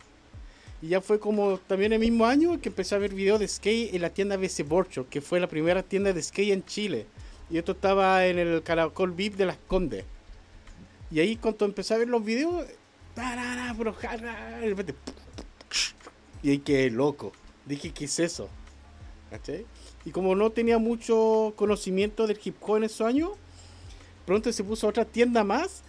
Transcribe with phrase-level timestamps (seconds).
[0.83, 3.93] Y ya fue como también el mismo año que empecé a ver videos de skate
[3.93, 7.05] en la tienda BC Workshop, que fue la primera tienda de skate en Chile.
[7.49, 10.03] Y esto estaba en el Caracol VIP de Las Condes.
[11.09, 12.65] Y ahí cuando empecé a ver los videos,
[16.43, 17.31] y ahí quedé loco.
[17.65, 18.49] Dije, ¿qué es eso?
[19.29, 19.65] ¿Cachai?
[20.03, 23.31] Y como no tenía mucho conocimiento del hip hop en esos años,
[24.25, 25.81] pronto se puso otra tienda más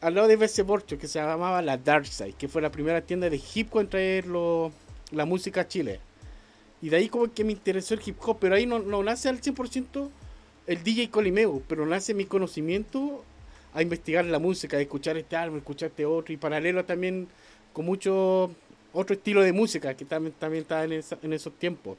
[0.00, 3.00] al lado de BC Borcho que se llamaba la Dark Side, que fue la primera
[3.00, 4.72] tienda de hip hop en traer lo-
[5.10, 6.00] la música a Chile.
[6.80, 9.28] Y de ahí como que me interesó el hip hop, pero ahí no, no nace
[9.28, 10.08] al 100%
[10.66, 13.24] el DJ Colimeo, pero nace mi conocimiento
[13.74, 17.26] a investigar la música, a escuchar este álbum, escuchar este otro, y paralelo también
[17.72, 18.50] con mucho
[18.92, 21.98] otro estilo de música que también, también estaba en, esa- en esos tiempos.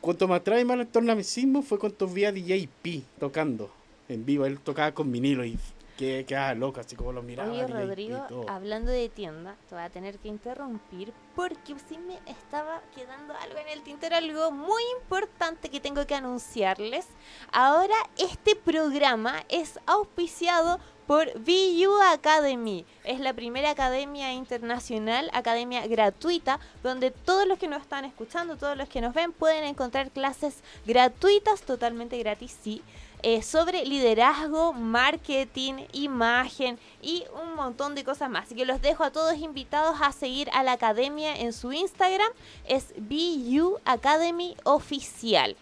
[0.00, 3.70] Cuanto me atrae más el tornamesismo fue cuando vi a DJ P tocando
[4.08, 4.46] en vivo.
[4.46, 5.58] Él tocaba con vinilo y
[6.00, 7.52] que quedaba loco, así como lo miraba.
[7.52, 12.14] Oye, y Rodrigo, hablando de tienda, te voy a tener que interrumpir porque sí me
[12.24, 17.06] estaba quedando algo en el tintero, algo muy importante que tengo que anunciarles.
[17.52, 22.86] Ahora este programa es auspiciado por VU Academy.
[23.04, 28.76] Es la primera academia internacional, academia gratuita, donde todos los que nos están escuchando, todos
[28.76, 32.82] los que nos ven, pueden encontrar clases gratuitas, totalmente gratis, sí,
[33.22, 38.46] eh, sobre liderazgo, marketing, imagen y un montón de cosas más.
[38.46, 42.30] Así que los dejo a todos invitados a seguir a la academia en su Instagram.
[42.66, 45.56] Es BU Academy Oficial.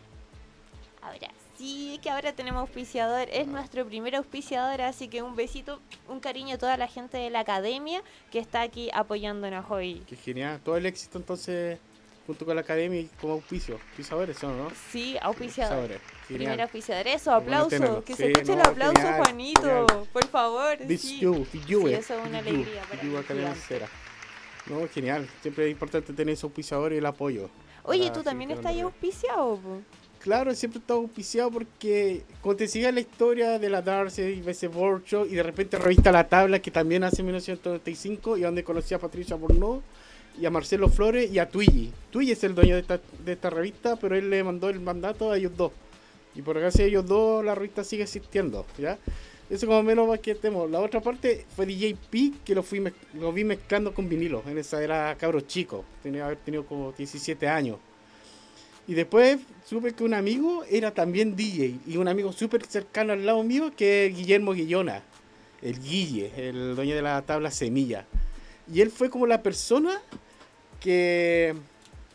[1.02, 3.28] Ahora sí que ahora tenemos auspiciador.
[3.30, 7.30] Es nuestro primer auspiciador, así que un besito, un cariño a toda la gente de
[7.30, 10.02] la academia que está aquí apoyándonos hoy.
[10.08, 10.60] Qué genial.
[10.64, 11.78] Todo el éxito entonces
[12.26, 13.74] junto con la academia y como auspicio.
[13.74, 14.70] Auspiciadores son, ¿no?
[14.90, 15.78] Sí, auspiciador.
[15.78, 16.17] Auspiciadores.
[16.28, 17.06] Primer auspiciador.
[17.06, 18.04] Eso, Qué bueno.
[18.04, 19.60] Que Sí, se escuche el no, aplauso, genial, Juanito.
[19.62, 20.08] genial.
[20.12, 20.76] Por favor.
[20.86, 21.18] This sí.
[21.20, 23.10] you, you, Sí, eso es una you, alegría para mí.
[24.66, 25.28] No, genial.
[25.40, 27.48] Siempre es importante tener ese auspiciador y el apoyo.
[27.84, 29.56] Oye, ¿tú también estás ahí auspiciado?
[29.56, 29.80] po?
[30.20, 34.68] Claro, siempre está auspiciado porque cuando te sigue la historia de la Darcy y BC
[34.68, 38.94] Borcho y de repente revista La Tabla que también hace en 1995 y donde conocí
[38.94, 39.82] a Patricia Bornó
[40.38, 41.92] y a Marcelo Flores y a Twiggy.
[42.10, 45.30] Twiggy es el dueño de esta, de esta revista, pero él le mandó el mandato
[45.30, 45.72] a ellos dos.
[46.34, 48.98] Y por gracias a ellos dos la revista sigue existiendo, ¿ya?
[49.50, 50.70] Eso como menos más que estemos.
[50.70, 52.82] La otra parte fue DJ P, que lo, fui
[53.14, 54.42] lo vi mezclando con vinilo.
[54.46, 57.78] En esa era cabro chico, tenía haber tenido como 17 años.
[58.86, 63.24] Y después supe que un amigo era también DJ y un amigo súper cercano al
[63.24, 65.02] lado mío que es Guillermo Guillona,
[65.60, 68.06] el Guille, el dueño de la tabla Semilla.
[68.72, 70.00] Y él fue como la persona
[70.80, 71.54] que,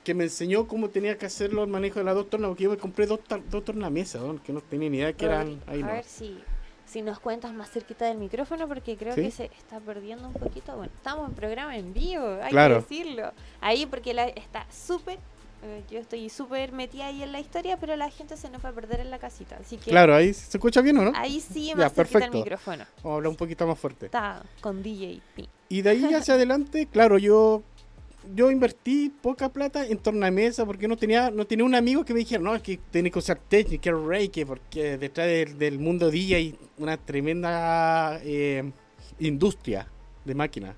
[0.04, 2.70] que me enseñó cómo tenía que hacerlo el manejo de las dos tornas, porque yo
[2.72, 3.20] me compré dos,
[3.50, 4.42] dos tornamesas, ¿no?
[4.44, 5.92] que no tenía ni idea que eran ahí a no.
[5.94, 6.38] ver si,
[6.86, 9.22] si nos cuentas más cerquita del micrófono porque creo ¿Sí?
[9.22, 10.76] que se está perdiendo un poquito.
[10.76, 12.76] Bueno, estamos en programa en vivo, hay Claro.
[12.86, 13.32] que decirlo.
[13.62, 15.18] Ahí porque la, está súper
[15.66, 18.68] Eh, Yo estoy súper metida ahí en la historia, pero la gente se nos va
[18.68, 19.56] a perder en la casita.
[19.62, 21.14] Así que Claro, ahí se escucha bien, ¿o no?
[21.16, 22.38] ahí sí Ya, más cerquita el perfecto.
[22.40, 22.86] micrófono.
[22.98, 24.08] Vamos a hablar un poquito más fuerte.
[24.08, 25.48] Está con DJ P.
[25.70, 27.64] Y de ahí hacia adelante, claro, yo
[28.34, 32.20] yo invertí poca plata en tornamesa porque no tenía no tenía un amigo que me
[32.20, 36.36] dijera, no, es que tenés que usar técnica, Reiki, porque detrás del, del mundo DJ
[36.36, 38.72] hay una tremenda eh,
[39.20, 39.88] industria
[40.26, 40.76] de máquinas.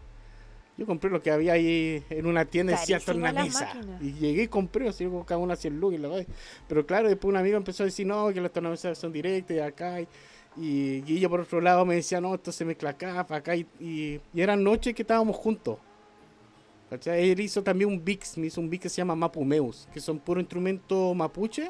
[0.77, 3.71] Yo compré lo que había ahí en una tienda y decía tornamesa.
[4.01, 5.99] Y llegué y compré, así como cada una 100 lucas.
[5.99, 6.25] y la.
[6.67, 9.59] Pero claro, después un amigo empezó a decir, no, que las tornamesas son directas y
[9.61, 10.01] acá.
[10.01, 10.07] Y,
[10.57, 13.55] y Guillo por otro lado me decía, no, esto se mezcla acá, para acá.
[13.55, 15.77] Y, y, y eran noches que estábamos juntos.
[16.89, 17.31] ¿Cachai?
[17.31, 20.19] Él hizo también un Vix, me hizo un Vix que se llama Mapumeus, que son
[20.19, 21.69] puro instrumento mapuche.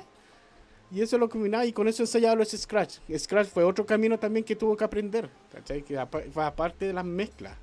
[0.92, 3.00] Y eso lo combinaba y con eso ensayaba los Scratch.
[3.18, 5.82] Scratch fue otro camino también que tuvo que aprender, ¿cachai?
[5.84, 6.00] Que
[6.32, 7.58] fue aparte de las mezclas.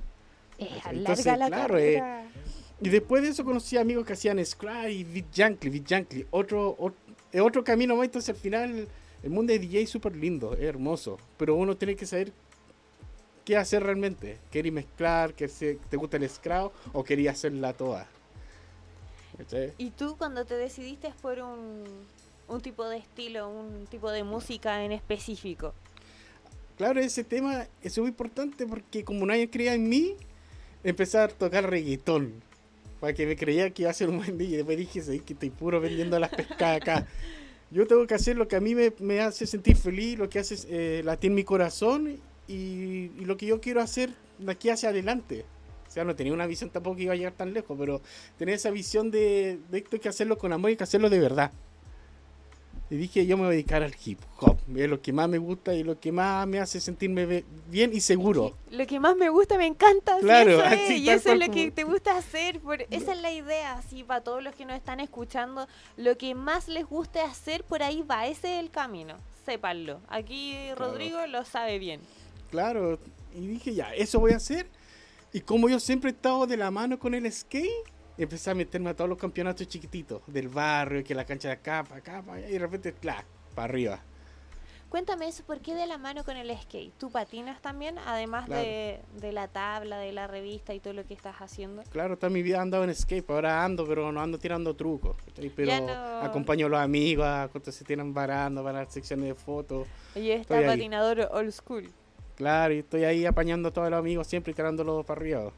[0.58, 2.02] Es Entonces, larga la claro, eh.
[2.80, 6.26] Y después de eso conocí amigos que hacían Scratch y Beat Yankee, Beat Yankee.
[6.30, 6.94] Otro, ot-
[7.30, 8.88] es otro camino más, entonces al final
[9.22, 11.16] el mundo de DJ es súper lindo, es hermoso.
[11.36, 12.32] Pero uno tiene que saber
[13.44, 14.38] qué hacer realmente.
[14.50, 15.34] ¿Queréis mezclar?
[15.34, 16.72] que ¿Te gusta el Scratch?
[16.92, 18.06] ¿O querías hacerla toda?
[19.38, 19.72] ¿Cachai?
[19.78, 21.84] ¿Y tú cuando te decidiste por un,
[22.48, 25.74] un tipo de estilo, un tipo de música en específico?
[26.76, 30.16] Claro, ese tema es muy importante porque como nadie creía en mí,
[30.84, 32.42] empecé a tocar reggaetón.
[33.00, 34.58] Para que me creía que iba a ser un buen DJ.
[34.58, 37.06] Después dije, "Sí, que estoy puro vendiendo las pescadas acá.
[37.70, 40.38] Yo tengo que hacer lo que a mí me, me hace sentir feliz, lo que
[40.38, 44.90] hace eh, latir mi corazón y, y lo que yo quiero hacer de aquí hacia
[44.90, 45.44] adelante.
[45.88, 48.00] O sea, no tenía una visión tampoco que iba a llegar tan lejos, pero
[48.38, 51.10] tenía esa visión de, de esto hay que hacerlo con amor y hay que hacerlo
[51.10, 51.52] de verdad.
[52.92, 54.58] Y dije, yo me voy a dedicar al hip hop.
[54.76, 58.00] Es lo que más me gusta y lo que más me hace sentirme bien y
[58.00, 58.54] seguro.
[58.70, 60.18] Lo que más me gusta, me encanta.
[60.20, 62.60] Claro, eso es, y eso es lo que te gusta hacer.
[62.60, 65.68] Por, esa es la idea, así para todos los que nos están escuchando.
[65.96, 68.26] Lo que más les guste hacer, por ahí va.
[68.26, 69.16] Ese es el camino.
[69.46, 70.00] Sépanlo.
[70.08, 72.02] Aquí Rodrigo lo sabe bien.
[72.52, 72.98] Claro,
[73.34, 74.66] y dije, ya, eso voy a hacer.
[75.32, 77.70] Y como yo siempre he estado de la mano con el skate,
[78.18, 81.82] empecé a meterme a todos los campeonatos chiquititos del barrio, que la cancha de acá,
[81.82, 84.00] para acá, para allá, y de repente, clac, para arriba.
[84.90, 86.92] Cuéntame eso, ¿por qué de la mano con el skate?
[86.98, 87.96] ¿Tú patinas también?
[88.00, 88.60] Además Claro.
[88.60, 91.82] de, de la tabla, de la revista y todo lo que estás haciendo.
[91.84, 95.16] Claro, toda mi vida he andado en skate, ahora ando, pero no ando tirando trucos.
[95.56, 99.34] Pero no- acompaño a los amigos a cuando se tiran varando para las secciones de
[99.34, 99.88] fotos.
[100.14, 100.66] Y está Estoy ahí.
[100.66, 101.90] patinador old school.
[102.36, 105.52] Claro, y estoy ahí apañando a todos los amigos siempre y tirándolos para arriba.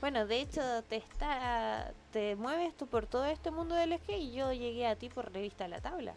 [0.00, 4.32] Bueno, de hecho, te está te mueves tú por todo este mundo del skate y
[4.32, 6.14] yo llegué a ti por revista La Tabla.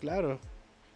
[0.00, 0.40] Claro,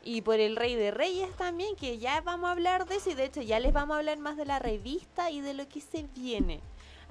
[0.02, 3.14] Y por el Rey de Reyes también, que ya vamos a hablar de eso y
[3.14, 5.80] de hecho ya les vamos a hablar más de la revista y de lo que
[5.80, 6.60] se viene.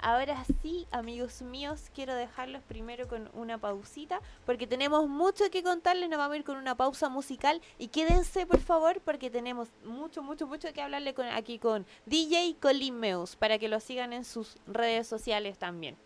[0.02, 6.08] Ahora sí, amigos míos, quiero dejarlos primero con una pausita porque tenemos mucho que contarles,
[6.08, 10.22] nos vamos a ir con una pausa musical y quédense por favor porque tenemos mucho,
[10.22, 14.24] mucho, mucho que hablarle con, aquí con DJ Colin Meus para que lo sigan en
[14.24, 15.96] sus redes sociales también.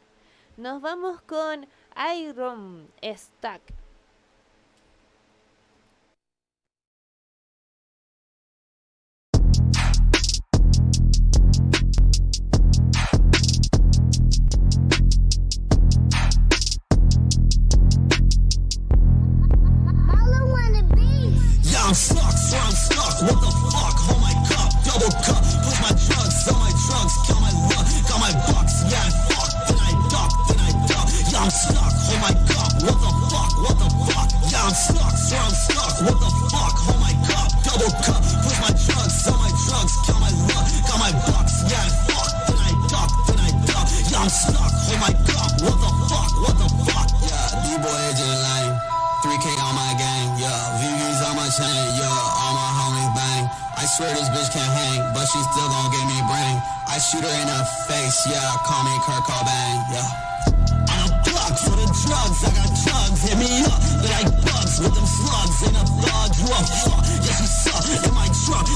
[0.56, 1.64] Nos vamos con
[2.16, 3.83] Iron Stack.
[36.04, 36.76] What the fuck?
[36.84, 38.20] Hold my cup, double cup.
[38.44, 41.64] Put my drugs, sell my drugs, count my luck, got my bucks.
[41.64, 43.88] Yeah, I fuck, then I duck, then I duck.
[44.12, 44.72] Yeah, I'm stuck.
[44.84, 45.48] Hold my cup.
[45.64, 46.30] What the fuck?
[46.44, 47.08] What the fuck?
[47.24, 48.76] Yeah, D-boy agent lame.
[49.24, 50.76] 3K on my gang, yeah.
[50.76, 52.12] VV's on my chain, yeah.
[52.12, 53.44] All my homies bang.
[53.80, 56.56] I swear this bitch can't hang, but she still gon' give me brain.
[56.84, 58.60] I shoot her in the face, yeah.
[58.68, 60.92] Call me Kurt Cobain, yeah.
[60.92, 61.08] On a
[61.64, 63.20] for the drugs, I got drugs.
[63.24, 63.80] Hit me up,
[64.12, 65.62] like with them slugs.
[65.62, 67.04] In a thug, you a fuck.
[67.22, 68.66] Yeah, she suck in my truck,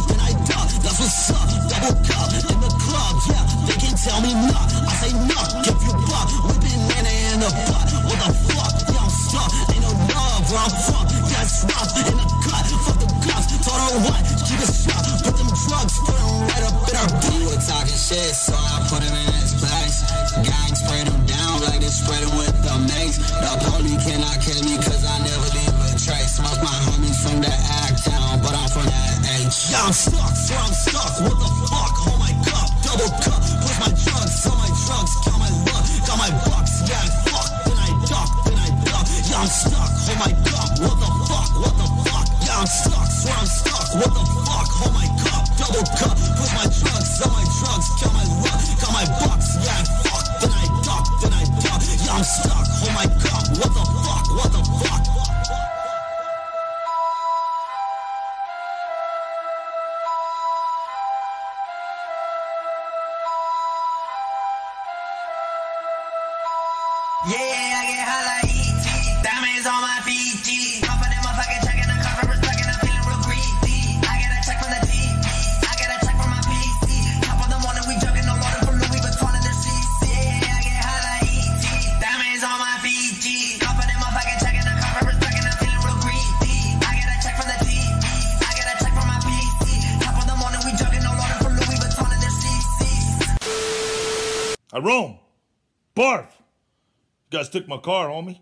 [97.49, 98.41] guys took my car, homie.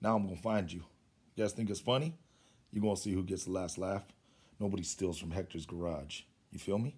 [0.00, 0.84] Now I'm gonna find you.
[1.34, 2.14] You guys think it's funny?
[2.70, 4.04] you gonna see who gets the last laugh.
[4.60, 6.20] Nobody steals from Hector's garage.
[6.52, 6.94] You feel me?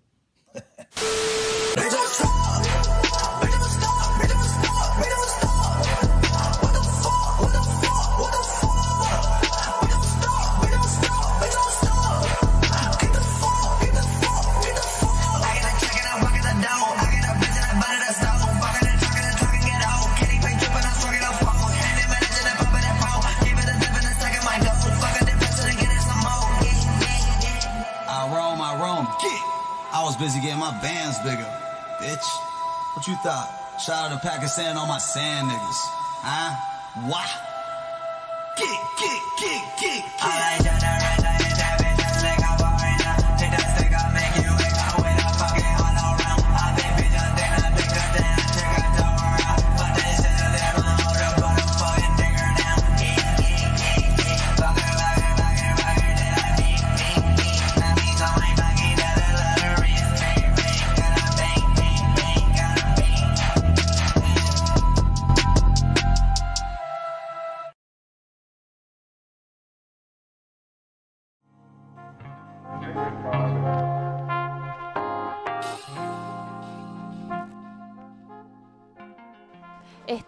[30.71, 31.50] my bands bigger,
[31.99, 32.27] bitch.
[32.95, 33.49] What you thought?
[33.81, 35.81] Shout out to Pakistan, all my sand niggas.
[36.23, 36.55] Huh?
[37.09, 37.31] What?
[38.57, 40.83] Get, get, get, get, I get.
[40.83, 41.00] like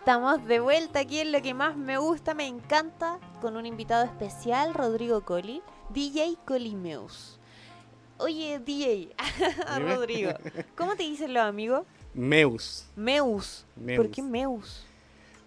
[0.02, 4.04] Estamos de vuelta aquí en lo que más me gusta, me encanta, con un invitado
[4.04, 7.38] especial, Rodrigo Coli, DJ Colimeus.
[8.18, 9.10] Oye, DJ.
[9.78, 10.32] Rodrigo,
[10.76, 11.86] ¿cómo te dicen los amigos?
[12.14, 12.88] Meus.
[12.96, 13.64] Meus.
[13.94, 14.84] ¿Por qué Meus?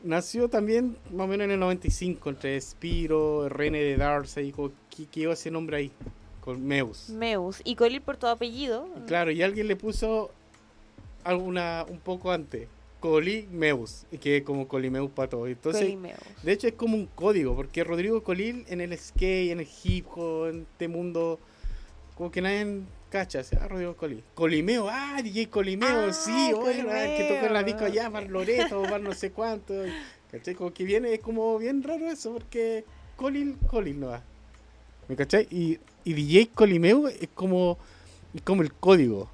[0.01, 4.53] Nació también más o menos en el 95, entre Spiro, René de Darcy,
[4.89, 5.91] que quedó ese nombre ahí,
[6.39, 7.09] con Meus.
[7.09, 7.59] Meus.
[7.65, 8.87] Y Coli por tu apellido.
[9.05, 10.31] Claro, y alguien le puso
[11.25, 12.69] alguna un poco antes,
[13.05, 15.45] Colimeus, y que como Colimeus para todo.
[15.45, 16.17] Entonces, Colimeus.
[16.41, 20.07] de hecho es como un código, porque Rodrigo Colil en el skate, en el hip
[20.15, 21.39] hop, en este mundo,
[22.17, 22.81] como que nadie
[23.11, 24.23] cacha, o sea, Rodrigo Colil.
[24.33, 28.27] Colimeo, ah, DJ Colimeo, Ah, sí, bueno, ah, que tocó en la disco allá, Bar
[28.27, 29.75] Loreto, Bar no sé cuánto.
[30.31, 30.55] ¿Cachai?
[30.55, 32.85] Como que viene, es como bien raro eso, porque
[33.17, 34.23] Colil, Colil no va.
[35.07, 35.47] ¿Me cachai?
[35.51, 37.77] Y, y DJ Colimeo es como,
[38.33, 39.29] es como el código.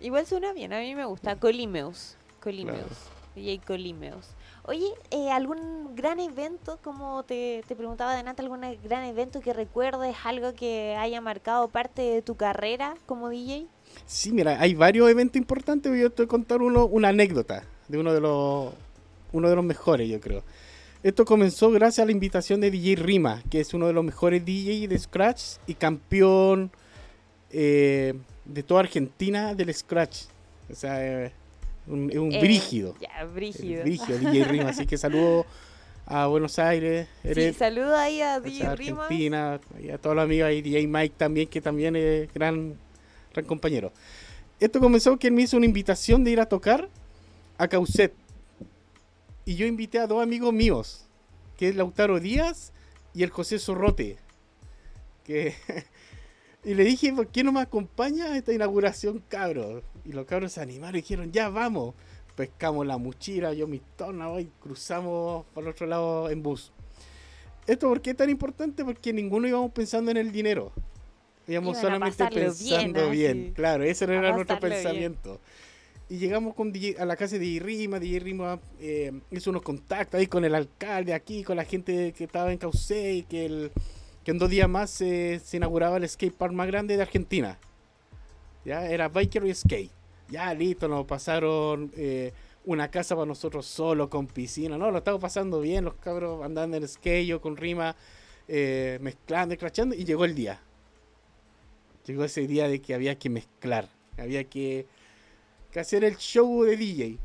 [0.00, 1.36] Igual suena bien, a mí me gusta.
[1.36, 2.16] Colimeus.
[2.40, 2.78] Colimeus.
[2.78, 3.20] Claro.
[3.36, 4.26] DJ Colimeus.
[4.64, 10.16] Oye, eh, ¿algún gran evento, como te, te preguntaba adelante, algún gran evento que recuerdes,
[10.24, 13.66] algo que haya marcado parte de tu carrera como DJ?
[14.04, 15.92] Sí, mira, hay varios eventos importantes.
[15.98, 18.72] Yo te voy a contar uno, una anécdota de uno de los
[19.32, 20.42] uno de los mejores, yo creo.
[21.02, 24.44] Esto comenzó gracias a la invitación de DJ Rima, que es uno de los mejores
[24.44, 26.70] DJ de Scratch y campeón
[27.50, 30.24] eh, de toda Argentina del Scratch.
[30.70, 31.32] O sea, eh,
[31.90, 32.94] un, es un Eh, brígido.
[33.00, 33.82] Ya, brígido.
[33.82, 34.68] Brígido, DJ Rima.
[34.70, 35.46] Así que saludo
[36.06, 39.02] a Buenos Aires, Sí, Eret- saludo ahí a a DJ Rima.
[39.04, 42.74] Argentina, y a todos los amigos ahí, DJ Mike también, que también es gran,
[43.32, 43.92] gran compañero.
[44.58, 46.88] Esto comenzó que él me hizo una invitación de ir a tocar
[47.58, 48.12] a Causet.
[49.44, 51.06] Y yo invité a dos amigos míos,
[51.56, 52.72] que es Lautaro Díaz
[53.14, 54.18] y el José Zorrote.
[55.24, 55.54] Que...
[56.64, 59.82] y le dije, ¿por qué no me acompaña a esta inauguración, cabros?
[60.10, 61.94] Y los cabros se animaron y dijeron, ya vamos.
[62.34, 66.72] Pescamos la mochila, yo mis tornas, y cruzamos por el otro lado en bus.
[67.64, 68.84] ¿Esto por qué es tan importante?
[68.84, 70.72] Porque ninguno íbamos pensando en el dinero.
[71.46, 73.52] Íbamos Iban solamente bien, pensando bien.
[73.54, 74.72] Claro, ese A era nuestro bien.
[74.72, 75.40] pensamiento.
[76.08, 78.00] Y llegamos con DJ a la casa de DJ Rima.
[78.00, 82.24] DJ Rima eh, hizo unos contactos ahí con el alcalde aquí, con la gente que
[82.24, 83.70] estaba en Caucé y que, el,
[84.24, 87.60] que en dos días más eh, se inauguraba el skate park más grande de Argentina.
[88.64, 89.99] Ya, era Biker y Skate.
[90.30, 92.32] Ya, listo, nos pasaron eh,
[92.64, 96.76] una casa para nosotros solo, con piscina, no, lo estamos pasando bien, los cabros andando
[96.76, 97.96] en skate, con rima,
[98.46, 100.60] eh, mezclando y crachando, y llegó el día.
[102.06, 104.86] Llegó ese día de que había que mezclar, había que,
[105.76, 107.18] hacer el show de DJ.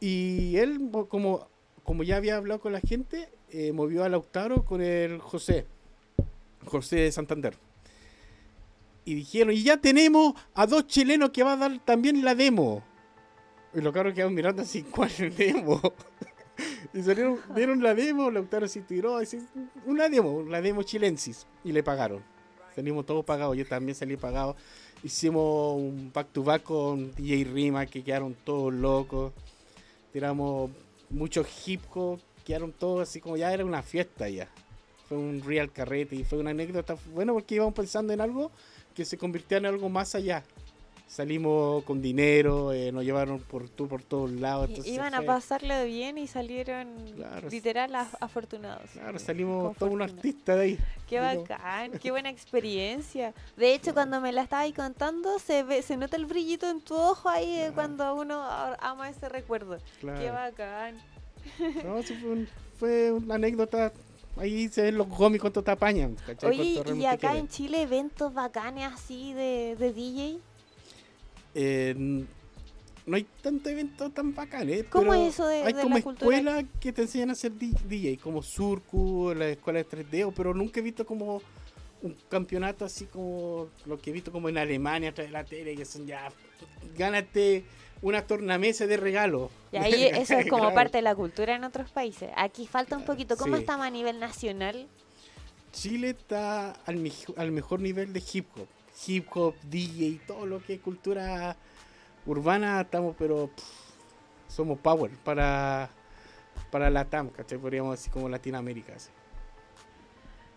[0.00, 1.48] Y él, mo- como,
[1.84, 5.66] como ya había hablado con la gente, eh, movió a Lautaro con el José,
[6.66, 7.56] José de Santander.
[9.06, 12.82] Y dijeron, y ya tenemos a dos chilenos que va a dar también la demo.
[13.72, 15.80] Y los cabros quedaron mirando así, ¿cuál demo?
[16.92, 19.38] y salieron, dieron la demo, Lautaro se tiró, así,
[19.84, 21.46] una demo, la demo chilensis.
[21.62, 22.20] Y le pagaron.
[22.74, 24.56] Salimos todos pagados, yo también salí pagado.
[25.04, 29.32] Hicimos un back to back con DJ Rima, que quedaron todos locos.
[30.12, 30.72] Tiramos
[31.10, 34.48] muchos hip hop, quedaron todos así como ya era una fiesta ya.
[35.08, 38.50] Fue un real carrete y fue una anécdota bueno porque íbamos pensando en algo
[38.96, 40.42] que se convirtió en algo más allá.
[41.06, 44.68] Salimos con dinero, eh, nos llevaron por, tú por todos lados.
[44.84, 48.90] Iban a fue- pasarle bien y salieron Claro, literal af- afortunados.
[48.90, 50.78] Claro, salimos todos un artista de ahí.
[51.08, 53.34] Qué bacán, qué buena experiencia.
[53.56, 56.80] De hecho, cuando me la estaba ahí contando, se ve, se nota el brillito en
[56.80, 57.74] tu ojo ahí eh, Claro.
[57.74, 58.42] cuando uno
[58.80, 59.78] ama ese recuerdo.
[59.78, 60.32] Qué Claro.
[60.32, 60.96] bacán.
[61.84, 62.48] No, sí fue, un-
[62.80, 63.92] fue una anécdota.
[64.36, 66.16] Ahí se ven los gomis cuánto te apañan.
[66.26, 66.50] ¿cachai?
[66.50, 70.38] Oye, ¿y acá en Chile eventos bacanes así de, de DJ?
[71.54, 71.94] Eh,
[73.06, 74.84] no hay tanto evento tan bacán, ¿eh?
[74.90, 77.56] ¿Cómo pero es eso de- Hay de como la escuelas que te enseñan a hacer
[77.56, 81.40] di- DJ, como Surcu, la escuela de 3D, pero nunca he visto como
[82.02, 85.44] un campeonato así como lo que he visto como en Alemania a través de la
[85.44, 86.28] tele, que son ya,
[86.98, 87.64] gánate
[88.02, 89.50] una tornamesa de regalo.
[89.72, 90.74] Y ahí eso es como Claro.
[90.74, 92.30] parte de la cultura en otros países.
[92.36, 93.36] Aquí falta un poquito.
[93.36, 93.62] ¿Cómo Sí.
[93.62, 94.86] estamos a nivel nacional?
[95.72, 98.66] Chile está al, mejo- al mejor nivel de hip hop.
[99.06, 101.54] Hip hop, DJ, todo lo que es cultura
[102.24, 103.64] urbana, estamos, pero pff,
[104.48, 105.90] somos power para,
[106.70, 107.58] para la TAM, ¿cachai?
[107.58, 108.94] Podríamos decir como Latinoamérica.
[108.96, 109.10] así.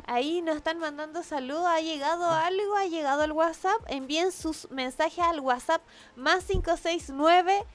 [0.06, 1.66] Ahí nos están mandando saludos.
[1.68, 2.76] ¿Ha llegado algo?
[2.76, 3.82] ¿Ha llegado al WhatsApp?
[3.88, 5.82] Envíen sus mensajes al WhatsApp
[6.16, 7.66] más 569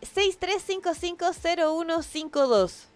[0.00, 2.86] 63550152.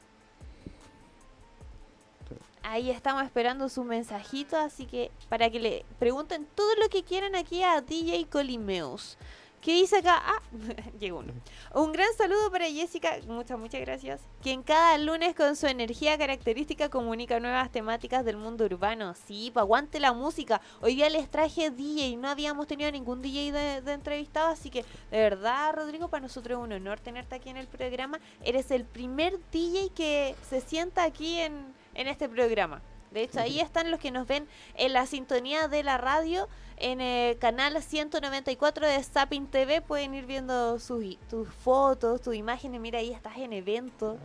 [2.62, 7.34] Ahí estamos esperando su mensajito, así que para que le pregunten todo lo que quieran
[7.34, 9.16] aquí a DJ Colimeus.
[9.60, 10.22] ¿Qué dice acá?
[10.24, 10.40] Ah,
[10.98, 11.34] llegó uno.
[11.74, 16.88] Un gran saludo para Jessica, muchas, muchas gracias, quien cada lunes con su energía característica
[16.88, 19.14] comunica nuevas temáticas del mundo urbano.
[19.26, 20.62] Sí, pa' aguante la música.
[20.80, 24.82] Hoy día les traje DJ, no habíamos tenido ningún DJ de, de entrevistado, así que
[25.10, 28.18] de verdad, Rodrigo, para nosotros es un honor tenerte aquí en el programa.
[28.42, 32.80] Eres el primer DJ que se sienta aquí en, en este programa.
[33.12, 34.46] De hecho, ahí están los que nos ven
[34.76, 39.80] en la sintonía de la radio, en el canal 194 de Zapping TV.
[39.82, 42.80] Pueden ir viendo sus, tus fotos, tus imágenes.
[42.80, 44.16] Mira, ahí estás en evento.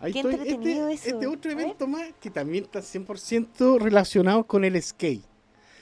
[0.00, 0.34] Ahí Qué estoy.
[0.34, 1.16] entretenido este, eso.
[1.20, 5.22] este otro evento más que también está 100% relacionado con el skate.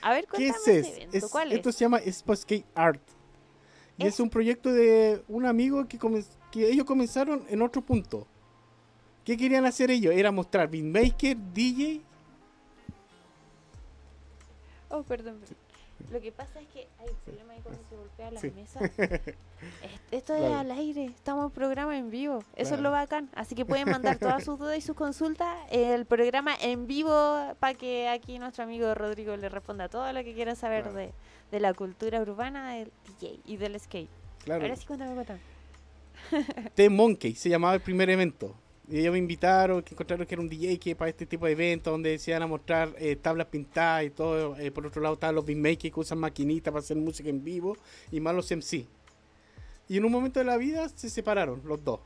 [0.01, 0.87] A ver, ¿Qué es, ese es?
[0.97, 1.17] evento.
[1.17, 1.75] Es- ¿Cuál Esto es?
[1.75, 3.01] se llama Expo Skate Art.
[3.97, 8.27] Y es, Es- un proyecto de un amigo que ellos comenzaron en otro punto.
[9.25, 10.13] ¿Qué querían hacer ellos?
[10.13, 12.01] Era mostrar beatmaker, DJ.
[14.89, 15.39] Oh, perdón.
[15.39, 15.57] perdón.
[16.11, 18.51] Lo que pasa es que hay un problema ahí cuando se golpea la Sí.
[18.51, 18.79] mesa.
[19.81, 20.55] Es- Esto es Claro.
[20.57, 22.43] al aire, estamos en programa en vivo.
[22.57, 23.29] Eso es lo bacán.
[23.33, 25.57] Así que pueden mandar todas sus dudas y sus consultas.
[25.71, 27.11] El programa en vivo
[27.59, 30.97] para que aquí nuestro amigo Rodrigo le responda todo lo que quieran saber Claro.
[30.97, 31.13] de,
[31.51, 34.09] de la cultura urbana del DJ y del skate.
[34.43, 34.63] Claro.
[34.63, 35.39] Ahora sí, cuéntame, cuéntame.
[36.75, 38.53] T-Monkey se llamaba el primer evento.
[38.89, 41.53] Y ellos me invitaron, que encontraron que era un DJ que para este tipo de
[41.53, 44.57] eventos donde se iban a mostrar eh, tablas pintadas y todo.
[44.57, 47.77] Eh, por otro lado estaban los beatmakers que usan maquinitas para hacer música en vivo
[48.11, 48.85] y más los MC.
[49.87, 52.01] Y en un momento de la vida se separaron los dos.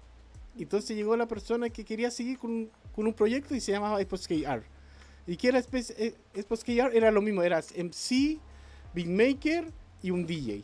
[0.58, 4.46] Entonces llegó la persona que quería seguir con, con un proyecto y se llamaba Skate
[4.46, 4.64] Art.
[5.26, 8.40] Y que era Espe- eh, Art era lo mismo, era MC,
[8.94, 10.64] beatmaker y un DJ.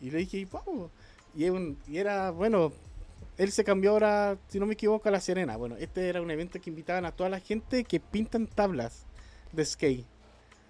[0.00, 0.90] Y le dije, vamos.
[1.36, 2.72] Y, un- y era, bueno,
[3.38, 5.56] él se cambió ahora, si no me equivoco, a La Serena.
[5.56, 9.06] Bueno, este era un evento que invitaban a toda la gente que pintan tablas
[9.52, 10.06] de skate.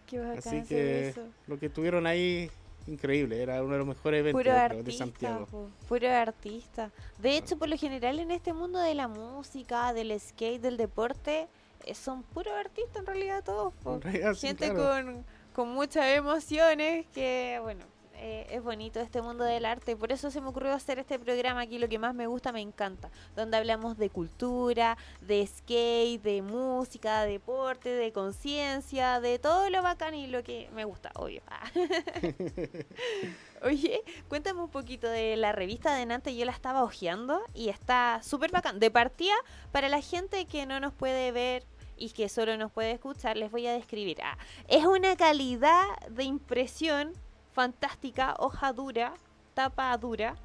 [0.07, 1.27] Qué bacán Así que eso.
[1.47, 2.51] lo que tuvieron ahí,
[2.87, 3.43] increíble.
[3.43, 5.47] Era uno de los mejores eventos Puro yo creo, de Santiago.
[5.47, 6.91] po, puro artista.
[7.19, 11.49] De hecho, por lo general en este mundo de la música, del skate, del deporte,
[11.85, 13.73] eh, son puros artistas en realidad todos.
[13.83, 13.99] po.
[14.01, 15.05] Realidad, Gente claro.
[15.05, 15.25] con,
[15.55, 17.85] con muchas emociones que, bueno,
[18.27, 19.97] eh, es bonito este mundo del arte.
[19.97, 21.79] Por eso se me ocurrió hacer este programa aquí.
[21.79, 23.11] Lo que más me gusta, me encanta.
[23.37, 29.83] Donde hablamos de cultura, de skate, de música, de deporte, de conciencia, de todo lo
[29.83, 31.43] bacán y lo que me gusta, obvio.
[31.49, 31.71] Ah.
[33.63, 36.35] Oye, cuéntame un poquito de la revista de Nantes.
[36.35, 38.81] Yo la estaba hojeando y está súper bacán.
[38.81, 39.35] De partida,
[39.71, 41.67] para la gente que no nos puede ver
[41.99, 44.17] y que solo nos puede escuchar, les voy a describir.
[44.23, 47.13] Ah, es una calidad de impresión
[47.55, 49.15] fantástica, hoja dura,
[49.55, 50.37] tapa dura.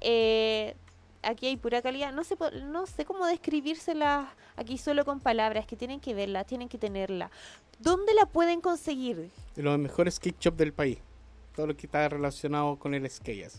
[0.00, 0.76] Eh,
[1.22, 2.12] aquí hay pura calidad.
[2.12, 6.68] No sé, no sé cómo describírsela aquí solo con palabras, que tienen que verla, tienen
[6.68, 7.30] que tenerla.
[7.78, 9.30] ¿Dónde la pueden conseguir?
[9.56, 10.98] De los mejores skate shop del país.
[11.56, 13.50] Todo lo que está relacionado con el skate.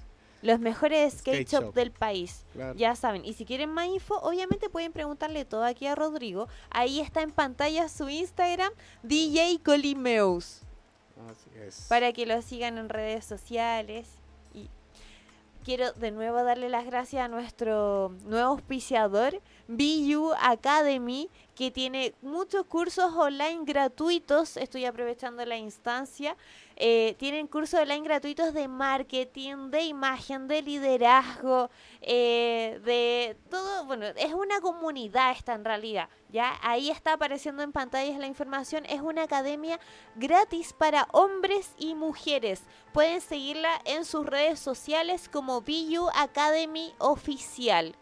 [0.44, 1.74] Los mejores skate, Skate shop, shop.
[1.76, 2.46] del país.
[2.54, 2.74] Claro.
[2.76, 3.24] Ya saben.
[3.26, 6.48] Y si quieren más info, obviamente pueden preguntarle todo aquí a Rodrigo.
[6.72, 8.72] Ahí está en pantalla su Instagram,
[9.04, 10.62] DJ Colimeus.
[11.30, 11.86] Así es.
[11.90, 14.08] para que lo sigan en redes sociales.
[14.54, 14.70] Y
[15.64, 22.66] quiero de nuevo darle las gracias a nuestro nuevo auspiciador, BU Academy, que tiene muchos
[22.66, 24.58] cursos online gratuitos.
[24.58, 26.36] Estoy aprovechando la instancia.
[26.76, 31.70] Eh, tienen cursos online gratuitos de marketing, de imagen, de liderazgo,
[32.02, 33.86] eh, de todo.
[33.86, 36.10] Bueno, es una comunidad esta en realidad.
[36.30, 38.84] Ya ahí está apareciendo en pantallas la información.
[38.88, 39.80] Es una academia
[40.16, 42.64] gratis para hombres y mujeres.
[42.94, 47.96] Pueden seguirla en sus redes sociales como BU Academy Oficial.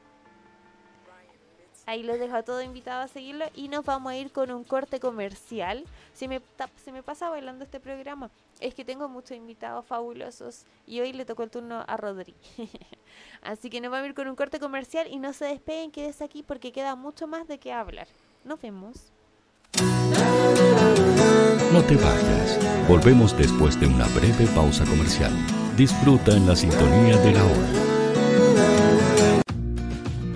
[1.89, 4.63] Ahí los dejo a todos invitados a seguirlo y nos vamos a ir con un
[4.63, 5.83] corte comercial.
[6.13, 6.39] Se me,
[6.85, 8.29] se me pasa bailando este programa.
[8.59, 12.35] Es que tengo muchos invitados fabulosos y hoy le tocó el turno a Rodri.
[13.41, 16.23] Así que nos vamos a ir con un corte comercial y no se despeguen, quédese
[16.23, 18.07] aquí porque queda mucho más de qué hablar.
[18.45, 19.11] Nos vemos.
[21.73, 22.87] No te vayas.
[22.87, 25.33] Volvemos después de una breve pausa comercial.
[25.75, 27.88] Disfruta en la sintonía de la hora.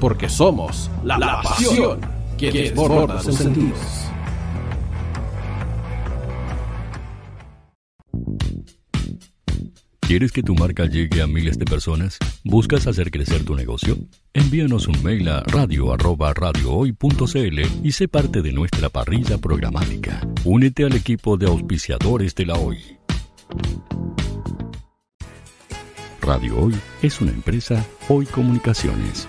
[0.00, 2.00] Porque somos la, la pasión
[2.38, 3.78] que desborda sus sentidos.
[10.10, 12.18] ¿Quieres que tu marca llegue a miles de personas?
[12.42, 13.96] ¿Buscas hacer crecer tu negocio?
[14.34, 20.20] Envíanos un mail a radio arroba radiohoy.cl y sé parte de nuestra parrilla programática.
[20.44, 22.78] Únete al equipo de auspiciadores de la Hoy.
[26.20, 29.28] Radio Hoy es una empresa Hoy Comunicaciones.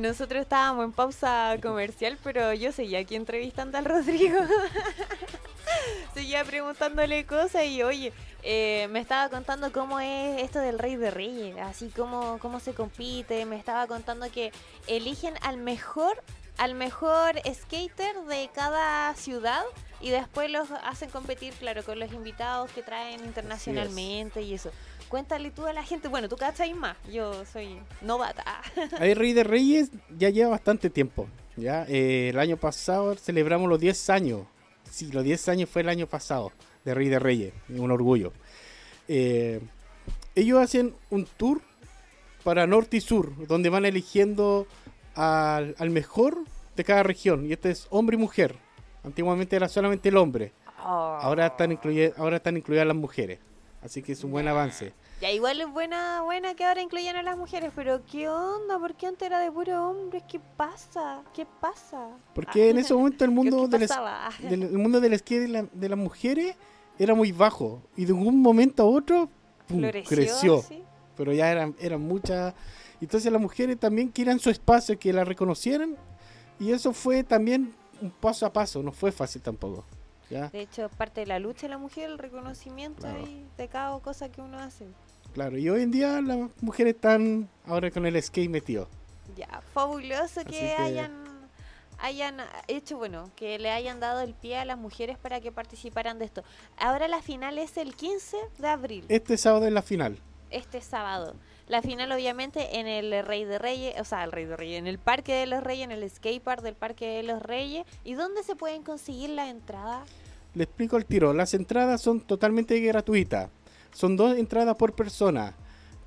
[0.00, 4.38] Nosotros estábamos en pausa comercial, pero yo seguía aquí entrevistando al Rodrigo.
[6.14, 8.10] seguía preguntándole cosas y oye,
[8.42, 12.72] eh, me estaba contando cómo es esto del Rey de Reyes, así como cómo se
[12.72, 13.44] compite.
[13.44, 14.52] Me estaba contando que
[14.86, 16.22] eligen al mejor,
[16.56, 19.64] al mejor skater de cada ciudad
[20.00, 24.70] y después los hacen competir, claro, con los invitados que traen internacionalmente y eso.
[25.10, 28.44] Cuéntale tú a la gente, bueno, tú cachai más, yo soy novata.
[29.00, 31.26] Ahí Rey de Reyes ya lleva bastante tiempo.
[31.56, 34.42] Ya Eh, el año pasado celebramos los 10 años.
[34.88, 36.52] Sí, los 10 años fue el año pasado
[36.84, 38.32] de Rey de Reyes, un orgullo.
[39.08, 39.60] Eh,
[40.36, 41.60] ellos hacen un tour
[42.44, 44.66] para norte y sur, donde van eligiendo
[45.16, 46.38] al, al mejor
[46.76, 47.46] de cada región.
[47.46, 48.54] Y este es hombre y mujer.
[49.02, 50.52] Antiguamente era solamente el hombre.
[51.22, 53.40] Ahora están, incluye- ahora están incluidas las mujeres.
[53.82, 54.92] Así que es un buen avance.
[55.22, 58.78] Ya igual es buena, buena que ahora incluyan a las mujeres, pero ¿qué onda?
[58.78, 60.22] ¿Por qué antes era de puro hombres?
[60.28, 61.22] ¿Qué pasa?
[61.34, 62.08] ¿Qué pasa?
[62.34, 63.86] Porque en ese momento el mundo, ¿Qué
[64.48, 65.08] del, el mundo de,
[65.48, 66.56] la- de las mujeres
[66.98, 67.82] era muy bajo.
[67.96, 69.28] Y de un momento a otro
[69.66, 70.64] pum, Floreció, creció.
[71.16, 72.54] Pero ya eran, eran muchas.
[73.00, 75.96] Entonces las mujeres también querían su espacio, que la reconocieran.
[76.58, 79.84] Y eso fue también un paso a paso, no fue fácil tampoco.
[80.30, 80.48] ¿Ya?
[80.48, 84.30] De hecho, parte de la lucha de la mujer, el reconocimiento y de cada cosa
[84.30, 84.86] que uno hace.
[85.34, 88.88] Claro, y hoy en día las mujeres están ahora con el skate metido.
[89.36, 91.28] Ya, fabuloso que, que- hayan
[92.02, 96.18] hayan hecho, bueno, que le hayan dado el pie a las mujeres para que participaran
[96.18, 96.42] de esto.
[96.78, 100.18] Ahora la final es el 15 de abril, Este sábado es la final.
[100.50, 101.34] este sábado.
[101.68, 104.86] La final obviamente en el Rey de Reyes, o sea, el Rey de Reyes, en
[104.86, 107.86] el Parque de los Reyes, en el skatepark del Parque de los Reyes.
[108.02, 110.02] ¿Y dónde se pueden conseguir la entrada?
[110.54, 111.32] Le explico el tiro.
[111.32, 113.50] Las entradas son totalmente gratuitas.
[113.92, 115.54] Son dos entradas por persona.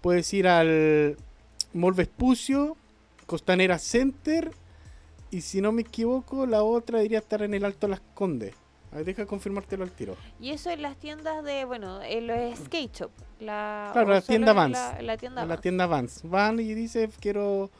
[0.01, 1.17] Puedes ir al
[1.73, 2.75] Mall Vespucio,
[3.25, 4.51] Costanera Center.
[5.31, 8.53] Y si no me equivoco, la otra debería estar en el Alto Las Condes.
[8.91, 10.15] A ver, deja confirmártelo al tiro.
[10.39, 13.11] Y eso en las tiendas de, bueno, en los skate shop.
[13.39, 14.73] La, Claro, la tienda en Vans.
[14.77, 15.61] La, la tienda a la Vans.
[15.61, 16.21] tienda Vans.
[16.25, 17.71] Van y dice, quiero,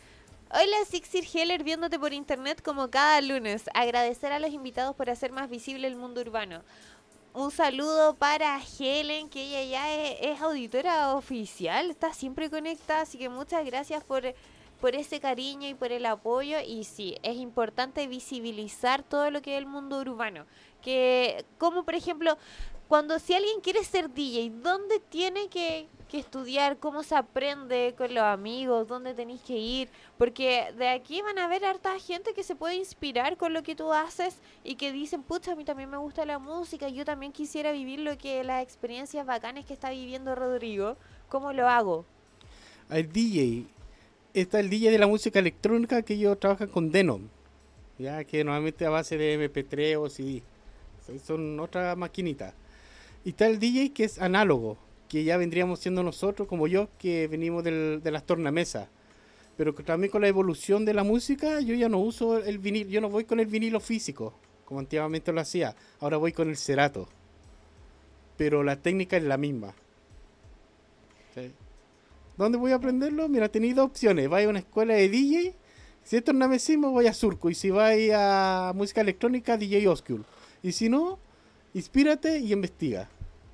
[0.53, 3.69] Hola Sixir Heller viéndote por internet como cada lunes.
[3.73, 6.61] Agradecer a los invitados por hacer más visible el mundo urbano.
[7.33, 13.17] Un saludo para Helen, que ella ya es, es auditora oficial, está siempre conectada, así
[13.17, 14.23] que muchas gracias por,
[14.81, 16.57] por ese cariño y por el apoyo.
[16.59, 20.45] Y sí, es importante visibilizar todo lo que es el mundo urbano.
[20.81, 22.37] Que, como por ejemplo,
[22.89, 26.77] cuando si alguien quiere ser DJ, ¿dónde tiene que, que estudiar?
[26.77, 28.87] ¿Cómo se aprende con los amigos?
[28.87, 29.89] ¿Dónde tenéis que ir?
[30.17, 33.75] Porque de aquí van a ver harta gente que se puede inspirar con lo que
[33.75, 37.31] tú haces y que dicen, pucha, a mí también me gusta la música, yo también
[37.31, 40.97] quisiera vivir lo que las experiencias bacanas que está viviendo Rodrigo.
[41.29, 42.05] ¿Cómo lo hago?
[42.89, 43.65] Hay DJ.
[44.33, 47.29] Está el DJ de la música electrónica que ellos trabajan con Denon.
[47.97, 50.43] Ya que normalmente a base de MP3 o CD.
[51.07, 52.53] Son- Son otra maquinita.
[53.23, 54.77] Y está el DJ que es análogo,
[55.11, 58.87] que ya vendríamos siendo nosotros, como yo, que venimos del- de las tornamesas.
[59.57, 63.01] Pero también con la evolución de la música, yo ya no uso el vinil, yo
[63.01, 65.75] no voy con el vinilo físico, como antiguamente lo hacía.
[65.99, 67.09] Ahora voy con el cerato.
[68.37, 69.73] Pero la técnica es la misma.
[71.35, 71.51] ¿Sí?
[72.37, 73.27] ¿Dónde voy a aprenderlo?
[73.27, 74.29] Mira, tenéis dos opciones.
[74.29, 75.53] Vais a una escuela de DJ.
[76.05, 77.49] Si es tornamesismo, voy a Surco.
[77.49, 80.23] Y si vais a música electrónica, DJ Oscure.
[80.63, 81.19] Y si no,
[81.73, 83.09] inspírate y investiga.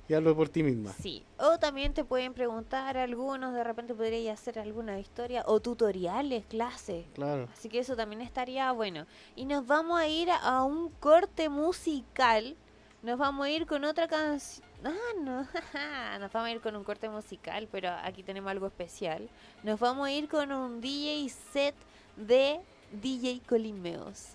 [0.08, 0.90] Y hazlo por ti misma.
[0.92, 6.46] Sí, o también te pueden preguntar algunos, de repente podrías hacer alguna historia o tutoriales,
[6.46, 7.04] clases.
[7.12, 7.46] Claro.
[7.52, 9.06] Así que eso también estaría bueno.
[9.36, 12.56] Y nos vamos a ir a un corte musical.
[13.02, 14.66] Nos vamos a ir con otra canción.
[14.82, 15.46] Ah, no.
[16.18, 19.28] nos vamos a ir con un corte musical, pero aquí tenemos algo especial.
[19.62, 21.74] Nos vamos a ir con un DJ set
[22.16, 22.60] de
[22.92, 24.30] DJ Colimeos.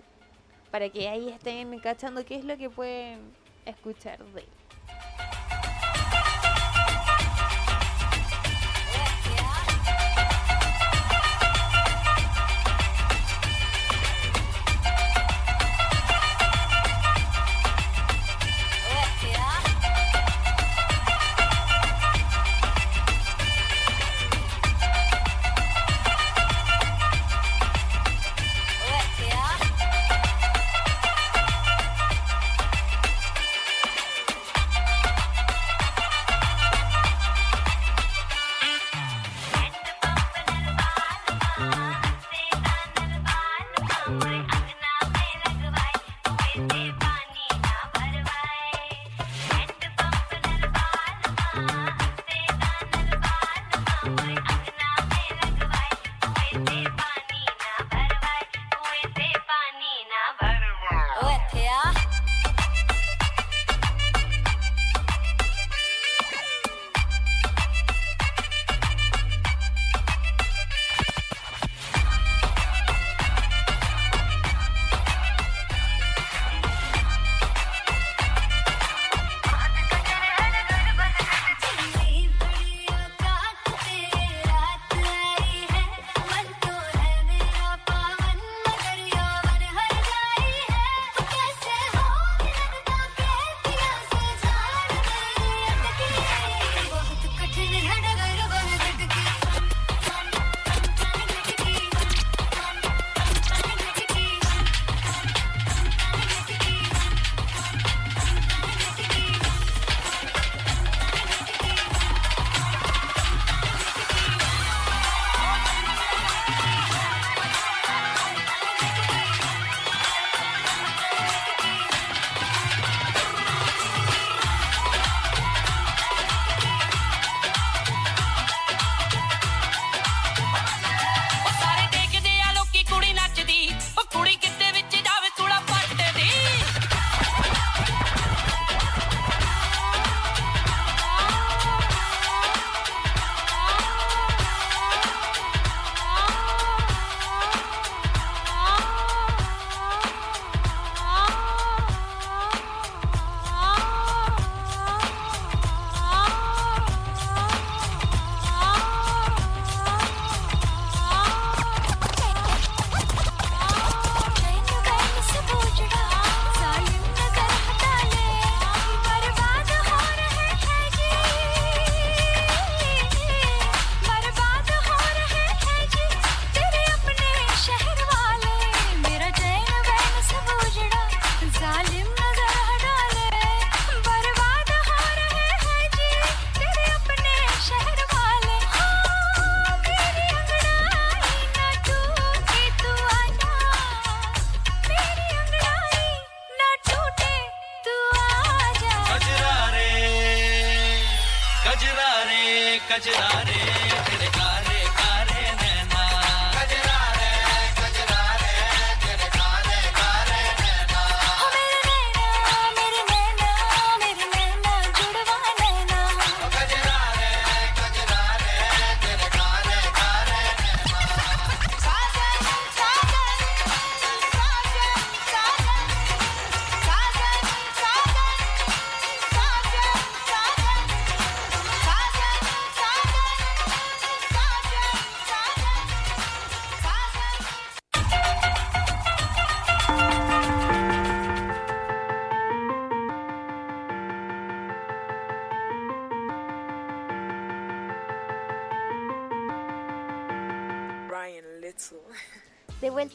[0.70, 3.22] Para que ahí estén cachando qué es lo que pueden
[3.66, 5.43] escuchar de él.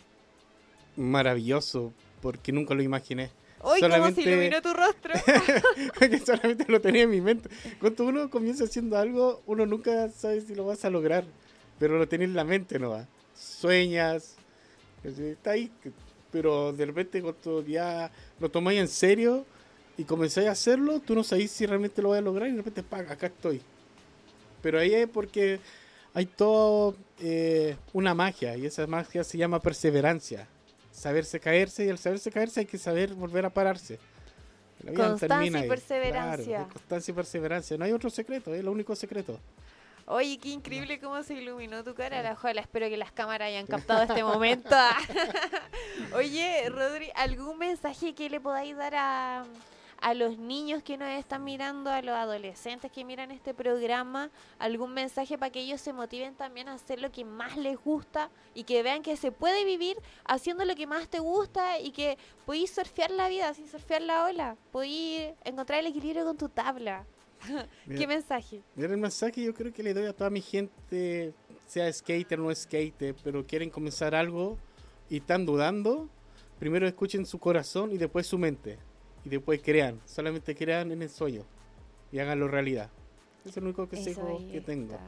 [0.97, 3.31] Maravilloso, porque nunca lo imaginé.
[3.65, 5.15] Hoy, ¿cómo se iluminó tu rostro?
[5.99, 7.49] que solamente lo tenía en mi mente.
[7.81, 11.25] Cuando uno comienza haciendo algo, uno nunca sabe si lo vas a lograr,
[11.79, 13.07] pero lo tenés en la mente, ¿no va?
[13.37, 14.35] Sueñas,
[15.05, 15.71] está ahí,
[16.33, 19.47] pero de repente cuando ya lo tomáis en serio
[19.97, 22.59] y comenzáis a hacerlo, tú no sabes si realmente lo vas a lograr y de
[22.59, 23.07] repente, ¡pam!
[23.09, 23.61] acá estoy.
[24.61, 25.61] Pero ahí es porque
[26.15, 30.49] hay todo eh, una magia y esa magia se llama perseverancia.
[30.93, 33.99] Saberse caerse y al saberse caerse hay que saber volver a pararse.
[34.85, 36.57] La vida no Constancia y perseverancia.
[36.57, 37.79] Claro, constancia y perseverancia.
[37.79, 39.39] No hay otro secreto, es el único secreto.
[40.07, 42.23] Oye, qué increíble cómo se iluminó tu cara.
[42.23, 44.77] La espero que las cámaras hayan captado este momento.
[46.15, 49.45] Oye, Rodri, ¿algún mensaje que le podáis dar a,
[50.03, 54.31] a los niños que nos están mirando, a los adolescentes que miran este programa?
[54.59, 58.29] ¿Algún mensaje para que ellos se motiven también a hacer lo que más les gusta
[58.53, 62.19] y que vean que se puede vivir haciendo lo que más te gusta y que
[62.45, 64.57] podéis surfear la vida sin surfear la ola?
[64.73, 67.07] Podéis encontrar el equilibrio con tu tabla.
[67.47, 68.09] ¿Qué Mira.
[68.09, 68.61] mensaje?
[68.75, 71.33] Mira, el mensaje yo creo que le doy a toda mi gente,
[71.67, 74.59] sea skater o no skater, pero quieren comenzar algo
[75.09, 76.09] y están dudando,
[76.59, 78.79] primero escuchen su corazón y después su mente.
[79.25, 81.45] Y después crean, solamente crean en el sueño
[82.11, 82.91] y háganlo realidad.
[83.45, 84.99] Es el único consejo que tengo.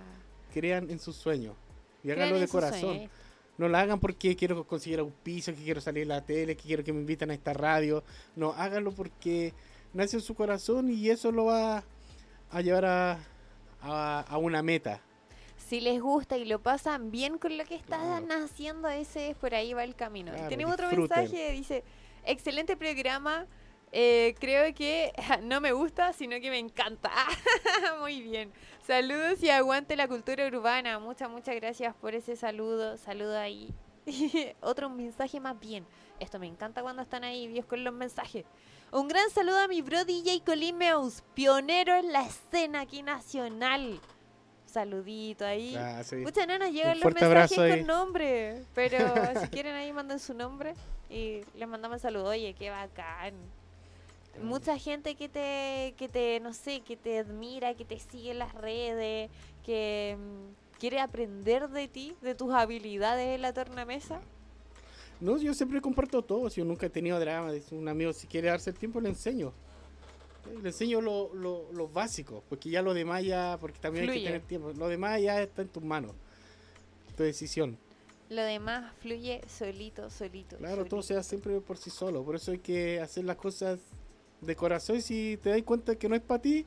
[0.53, 1.57] Crean en sus sueños
[2.03, 2.81] y háganlo de corazón.
[2.81, 3.11] sueños.
[3.57, 6.83] No la hagan porque quiero conseguir auspicio, que quiero salir en la tele, que quiero
[6.83, 8.03] que me inviten a esta radio.
[8.35, 9.53] No, háganlo porque
[9.93, 11.85] nace en su corazón y eso lo va
[12.51, 13.19] a llevar a,
[13.81, 15.01] a, a una meta.
[15.57, 19.55] Si les gusta y lo pasan bien con lo que están haciendo, ese es por
[19.55, 20.33] ahí va el camino.
[20.33, 21.19] Claro, tenemos otro disfruten.
[21.23, 21.85] mensaje, dice,
[22.25, 23.47] excelente programa,
[23.97, 25.13] eh, creo que
[25.45, 27.13] no me gusta, sino que me encanta.
[28.01, 28.53] Muy bien.
[28.85, 30.99] Saludos y aguante la cultura urbana.
[30.99, 32.97] Muchas, muchas gracias por ese saludo.
[32.97, 33.73] Saludo ahí.
[34.61, 35.87] Otro mensaje más bien.
[36.19, 38.45] Esto me encanta cuando están ahí, Dios, con los mensajes.
[38.91, 44.01] Un gran saludo a mi bro DJ Colimeus, pionero en la escena aquí nacional.
[44.67, 45.77] Saludito ahí.
[45.77, 46.17] Ah, sí.
[46.25, 47.85] Pucha, no nos llegan Un los mensajes con ahí.
[47.85, 48.65] nombre.
[48.75, 48.99] Pero
[49.41, 50.75] si quieren ahí manden su nombre
[51.09, 52.31] y les mandamos el saludo.
[52.31, 53.35] Oye, qué bacán.
[54.43, 58.39] Mucha gente que te, que te, no sé, que te admira, que te sigue en
[58.39, 59.31] las redes,
[59.65, 64.21] que mm, quiere aprender de ti, de tus habilidades en la tornamesa.
[65.21, 66.51] No, yo siempre comparto todo.
[66.51, 69.53] Si yo nunca he tenido drama, un amigo, si quiere darse el tiempo, le enseño.
[70.47, 74.19] Eh, Le enseño lo, lo, lo básico, porque ya lo demás ya, porque también hay
[74.19, 74.73] que tener tiempo.
[74.73, 76.13] Lo demás ya está en tus manos,
[77.17, 77.79] tu decisión.
[78.29, 80.57] Lo demás fluye solito, solito.
[80.57, 80.91] Claro, solito.
[80.91, 82.25] todo se hace siempre por sí solo.
[82.25, 83.79] Por eso hay que hacer las cosas
[84.47, 84.97] de corazón.
[84.97, 86.67] Y si te das cuenta que no es para ti,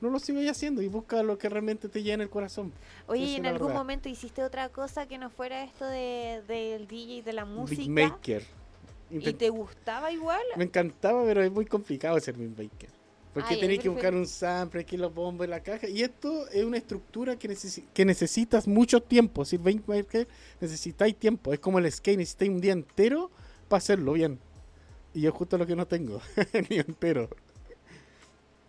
[0.00, 2.72] no lo sigas haciendo y busca lo que realmente te llena el corazón.
[3.06, 3.80] Oye, Esa ¿y es en algún verdad.
[3.80, 7.82] momento hiciste otra cosa que no fuera esto de, del DJ y de la música?
[7.86, 8.42] Beatmaker.
[9.10, 10.42] ¿Y te gustaba igual?
[10.56, 12.90] Me encantaba, pero es muy complicado ser beatmaker.
[13.32, 15.88] Porque tenés que buscar un sample, que los bombos en la caja.
[15.88, 19.44] Y esto es una estructura que, necesi- que necesitas mucho tiempo.
[19.44, 20.28] Si beatmaker
[20.60, 21.52] necesitáis tiempo.
[21.52, 23.30] Es como el skate, necesitáis un día entero
[23.68, 24.38] para hacerlo bien.
[25.14, 26.20] Y yo justo lo que no tengo,
[26.68, 27.28] ni entero.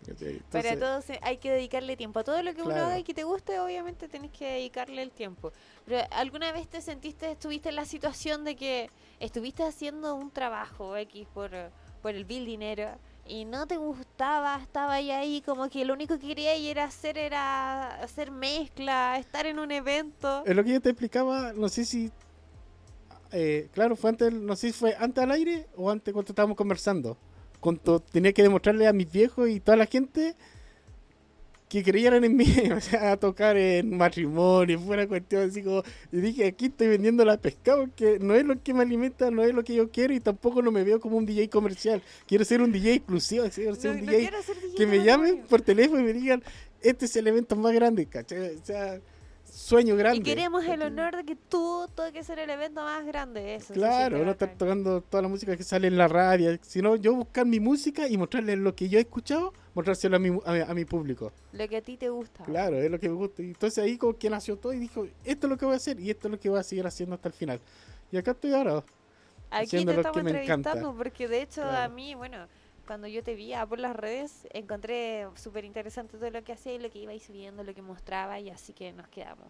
[0.06, 0.40] ¿Cachai?
[0.50, 2.20] Para Entonces, todo hay que dedicarle tiempo.
[2.20, 2.86] A todo lo que uno Claro.
[2.86, 5.52] haga y que te guste, obviamente tenés que dedicarle el tiempo.
[5.84, 10.96] Pero ¿alguna vez te sentiste, estuviste en la situación de que estuviste haciendo un trabajo
[10.96, 11.50] X por,
[12.02, 12.90] por el bill dinero
[13.26, 16.84] y no te gustaba, estaba ahí, ahí como que lo único que quería ir a
[16.84, 20.44] hacer era hacer mezcla, estar en un evento.
[20.46, 22.12] Es lo que yo te explicaba, no sé si.
[23.32, 26.56] Eh, claro, fue antes, no sé si fue antes al aire o antes cuando estábamos
[26.56, 27.16] conversando.
[27.60, 30.34] Cuando tenía que demostrarle a mis viejos y toda la gente
[31.68, 32.46] que creyeran en mí,
[32.76, 35.82] o sea, a tocar en matrimonio, fuera cuestión así como.
[36.12, 39.42] Y dije, aquí estoy vendiendo la pescado, que no es lo que me alimenta, no
[39.42, 42.02] es lo que yo quiero y tampoco no me veo como un DJ comercial.
[42.28, 44.86] Quiero ser un DJ exclusivo, quiero ser No- un no DJ quiero ser DJ que
[44.86, 46.42] me llamen por teléfono y me digan,
[46.82, 48.54] este es el evento más grande, ¿cachai?
[48.54, 49.00] O sea,
[49.56, 50.18] sueño grande.
[50.18, 53.54] Y queremos el honor de que tú toques en el evento más grande.
[53.54, 57.14] Eso Claro, no estar tocando toda la música que sale en la radio, sino yo
[57.14, 60.60] buscar mi música y mostrarles lo que yo he escuchado, mostrárselo a mi, a, mi-
[60.60, 61.32] a mi público.
[61.52, 62.44] Lo que a ti te gusta.
[62.44, 63.42] Claro, es lo que me gusta.
[63.42, 65.76] Y entonces ahí como que nació todo y dijo, esto es lo que voy a
[65.78, 67.60] hacer y esto es lo que voy a seguir haciendo hasta el final.
[68.12, 68.84] Y acá estoy ahora.
[69.50, 70.54] Aquí te estamos que me encanta.
[70.70, 72.46] entrevistando porque de hecho a mí, bueno,
[72.86, 76.74] cuando yo te vi ah, por las redes, encontré súper interesante todo lo que hacía
[76.74, 79.48] y lo que ibais subiendo, lo que mostraba y así que nos quedamos.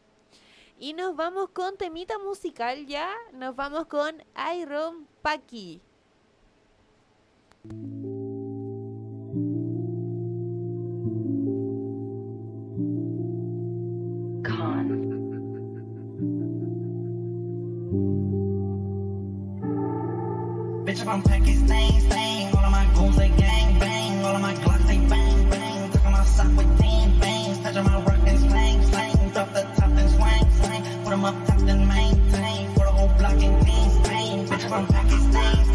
[0.79, 4.23] Y nos vamos con temita musical ya, nos vamos con
[4.55, 5.81] Iron Paki.
[20.85, 22.26] Bitch, if I'm stain.
[34.85, 35.66] from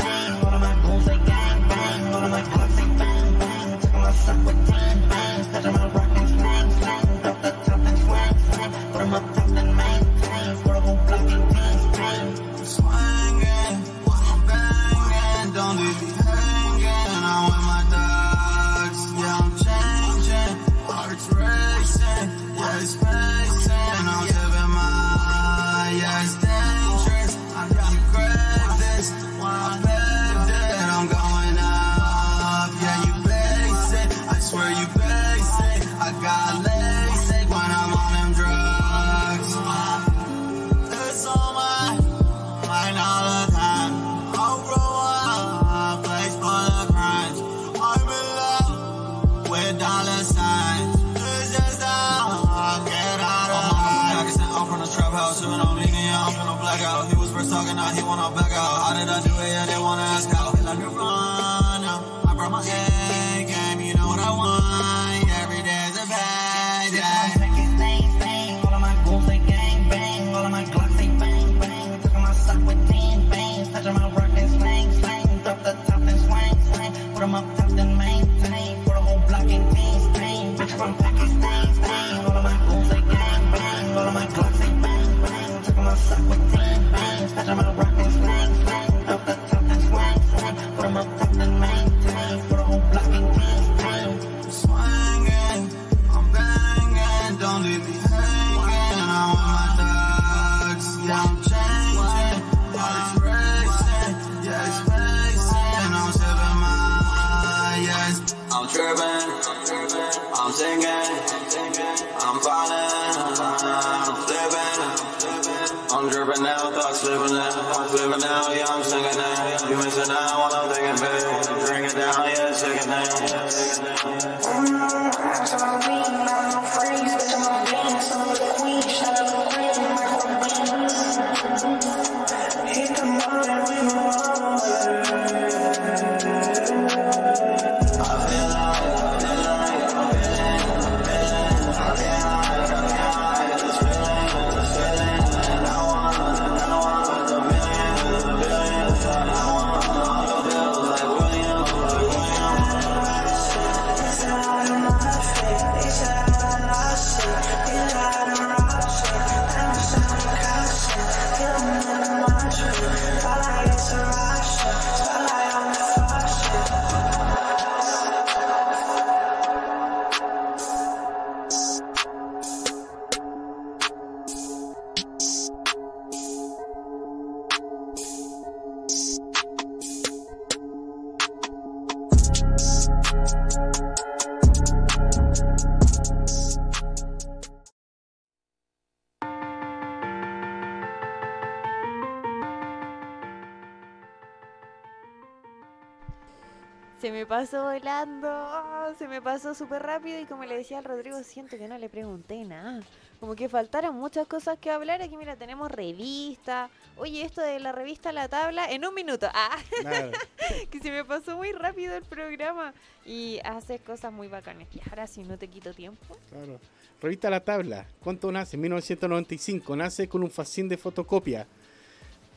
[197.32, 201.58] pasó volando, oh, se me pasó súper rápido y como le decía al Rodrigo, siento
[201.58, 202.82] que no le pregunté nada.
[203.22, 205.02] Como que faltaron muchas cosas que hablar.
[205.02, 206.70] Aquí, mira, tenemos revista.
[206.98, 209.30] Oye, esto de la revista La Tabla, en un minuto.
[209.34, 209.58] Ah,
[210.72, 212.74] que se me pasó muy rápido el programa.
[213.06, 214.68] Y haces cosas muy bacanas.
[214.76, 216.18] Y ahora si no te quito tiempo.
[216.30, 216.60] Claro.
[217.02, 217.88] Revista La Tabla.
[218.04, 218.58] ¿Cuánto nace?
[218.58, 219.74] 1995.
[219.78, 221.48] Nace con un facín de fotocopia.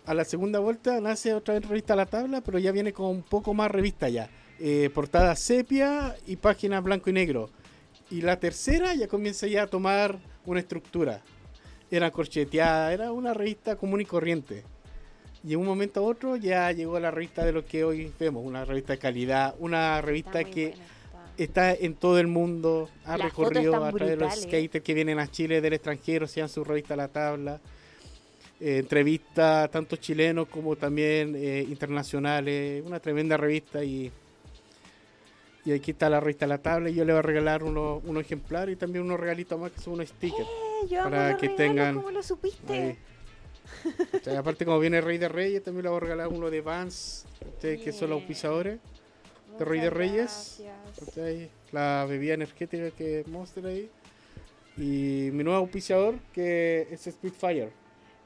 [0.07, 3.23] A la segunda vuelta nace otra vez Revista La Tabla, pero ya viene con un
[3.23, 4.31] poco más revista ya.
[4.61, 7.51] Eh, portada sepia y páginas blanco y negro.
[8.11, 11.21] Y la tercera ya comienza ya a tomar una estructura.
[11.91, 14.63] Era corcheteada, era una revista común y corriente.
[15.43, 18.45] Y en un momento a otro ya llegó la revista de lo que hoy vemos,
[18.45, 20.75] una revista de calidad, una revista que
[21.37, 24.45] está en todo el mundo, ha Las recorrido a través de los brutales.
[24.45, 27.61] skaters que vienen a Chile del extranjero, sean su revista a la tabla.
[28.61, 34.11] Eh, entrevistas tanto chilenos como también eh, internacionales, una tremenda revista y,
[35.65, 38.23] y aquí está la revista la tabla y yo le voy a regalar uno, unos
[38.25, 41.41] ejemplares y también unos regalitos más que son unos stickers Eh, yo amo para los
[41.41, 42.99] que tengan ¿Cómo lo supiste?
[44.39, 47.81] aparte como viene Rey de Reyes también le voy a regalar uno de Vans ¿cachai?
[47.83, 48.79] que son los auspiciadores
[49.59, 50.63] de Rey de Reyes.
[50.99, 51.51] ¿cachai?
[51.73, 53.91] la bebida energética que Monster ahí
[54.77, 57.71] y mi nuevo auspiciador que es Spitfire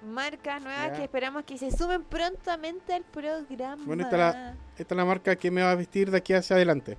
[0.05, 0.97] Marcas nuevas Ya.
[0.97, 3.82] que esperamos que se sumen prontamente al programa.
[3.84, 6.34] Bueno, esta es, la, esta es la marca que me va a vestir de aquí
[6.34, 6.97] hacia adelante.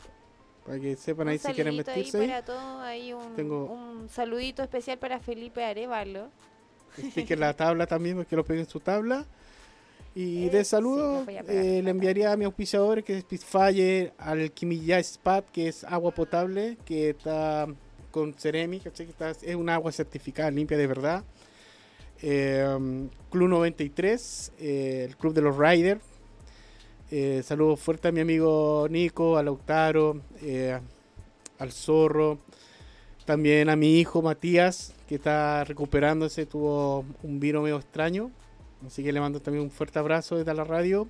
[0.70, 2.18] Para que sepan ahí un si quieren vestirse.
[2.18, 2.30] ahí ahí.
[2.30, 6.30] para todos, ahí un, Tengo- un saludito especial para Felipe Arevalo.
[6.96, 9.26] Sticker la tabla también, para que lo peguen en su tabla.
[10.14, 14.14] Y Eh, de sí, saludo pegar eh, le enviaría a mi auspiciador, que es Spitfire,
[14.20, 17.66] al Kimilla Spat, que es agua potable, que está
[18.12, 19.08] con Ceremi, ¿cachai?
[19.08, 21.24] Que está- es un agua certificada, limpia de verdad.
[22.22, 26.02] Eh, Club 93, eh, el Club de los Riders.
[27.12, 30.80] Eh, saludos fuertes a mi amigo Nico, a Lautaro, eh,
[31.58, 32.38] al Zorro,
[33.26, 38.30] también a mi hijo Matías, que está recuperándose, tuvo un vino medio extraño,
[38.86, 41.08] así que le mando también un fuerte abrazo desde la radio.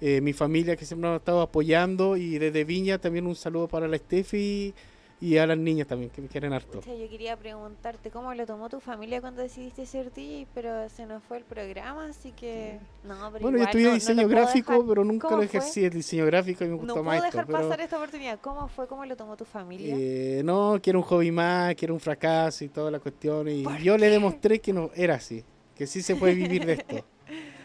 [0.00, 3.68] Eh, mi familia que siempre nos ha estado apoyando y desde Viña también un saludo
[3.68, 4.74] para la Steffi
[5.20, 6.80] y a las niñas también, que me quieren harto.
[6.80, 11.06] Pucha, yo quería preguntarte cómo lo tomó tu familia cuando decidiste ser DJ, pero se
[11.06, 12.78] nos fue el programa, así que...
[13.02, 15.42] No, pero Bueno, yo igual estudié no- no diseño puedo gráfico, dejar- pero nunca ¿Cómo
[15.42, 15.58] lo fue?
[15.58, 17.46] ejercí el diseño gráfico y me No gustó puedo más dejar esto.
[17.52, 18.38] pero- pasar esta oportunidad.
[18.40, 18.86] ¿Cómo fue?
[18.86, 19.94] ¿Cómo lo tomó tu familia?
[19.98, 23.48] Eh, no, quiero un hobby más, quiero un fracaso y toda la cuestión.
[23.48, 25.42] Y yo le demostré que no era así,
[25.74, 26.96] que sí se puede vivir de esto.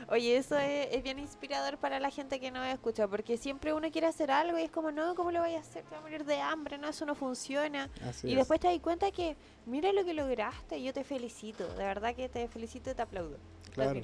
[0.10, 3.89] Oye, eso es, es bien inspirador para la gente que no escucha, porque siempre uno
[3.91, 5.84] quiere hacer algo y es como, no, ¿cómo lo voy a hacer?
[5.84, 7.89] Te voy a morir de hambre, no, eso no funciona.
[8.08, 8.38] Así y es.
[8.38, 9.36] después te das cuenta que,
[9.66, 13.38] mira lo que lograste, yo te felicito, de verdad que te felicito y te aplaudo.
[13.74, 14.01] Claro.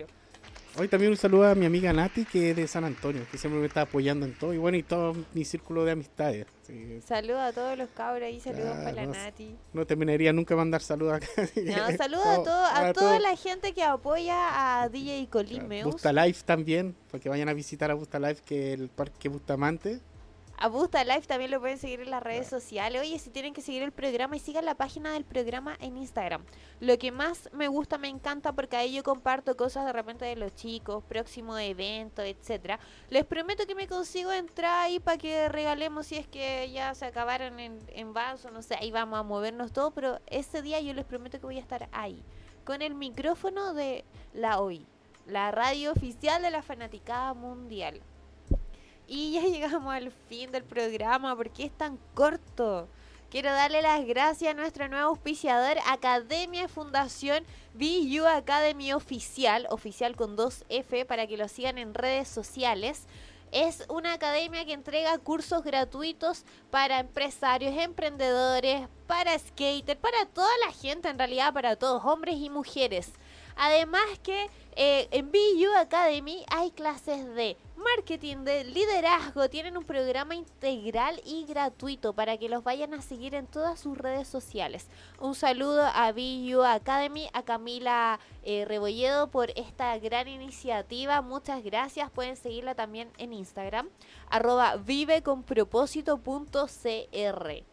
[0.79, 3.59] Hoy también un saludo a mi amiga Nati, que es de San Antonio, que siempre
[3.59, 4.53] me está apoyando en todo.
[4.53, 6.45] Y bueno, y todo mi círculo de amistades.
[6.65, 9.57] que, Saludos a todos los cabros ahí, saludos ah, para la no, Nati.
[9.73, 11.27] No terminaría nunca mandar saludos acá.
[11.65, 13.19] No, saludos a, Todo- a a toda todo.
[13.19, 15.83] la gente que apoya a DJ Colimeus.
[15.91, 19.27] Busta Life también, para que vayan a visitar a Busta Life, que es el parque
[19.27, 19.99] Bustamante.
[20.61, 23.01] A Busta Live también lo pueden seguir en las redes sociales.
[23.01, 26.43] Oye, si tienen que seguir el programa y sigan la página del programa en Instagram.
[26.81, 30.35] Lo que más me gusta, me encanta, porque ahí yo comparto cosas de repente de
[30.35, 32.77] los chicos, próximo evento, etcétera.
[33.09, 37.05] Les prometo que me consigo entrar ahí para que regalemos si es que ya se
[37.05, 40.93] acabaron en, en vaso, no sé, ahí vamos a movernos todo, pero ese día yo
[40.93, 42.21] les prometo que voy a estar ahí,
[42.65, 44.03] con el micrófono de
[44.33, 44.85] la OI,
[45.25, 48.01] la radio oficial de la fanaticada mundial.
[49.09, 52.87] Y ya llegamos al fin del programa porque es tan corto.
[53.31, 57.43] Quiero darle las gracias a nuestro nuevo auspiciador, Academia Fundación
[57.73, 63.05] BU Academy Oficial, oficial con 2F, para que lo sigan en redes sociales.
[63.51, 70.71] Es una academia que entrega cursos gratuitos para empresarios, emprendedores, para skaters, para toda la
[70.71, 73.11] gente, en realidad para todos, hombres y mujeres.
[73.61, 80.33] Además que eh, en BU Academy hay clases de marketing, de liderazgo, tienen un programa
[80.33, 84.87] integral y gratuito para que los vayan a seguir en todas sus redes sociales.
[85.19, 91.21] Un saludo a BU Academy, a Camila eh, Rebolledo por esta gran iniciativa.
[91.21, 92.09] Muchas gracias.
[92.11, 93.89] Pueden seguirla también en Instagram,
[94.29, 97.63] arroba viveconpropósito.cr.